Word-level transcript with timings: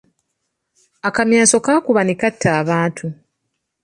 Akamyaso 1.07 1.57
kakuba 1.65 2.01
ne 2.03 2.13
katta 2.21 2.49
abantu. 2.61 3.05